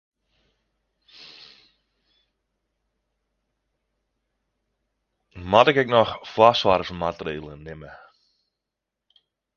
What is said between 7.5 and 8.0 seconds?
nimme?